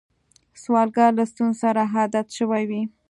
[0.61, 2.81] سوالګر له ستونزو سره عادت شوی وي